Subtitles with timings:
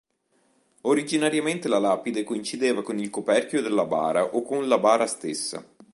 [0.81, 5.63] Originariamente la lapide coincideva con il coperchio della bara o con la bara stessa.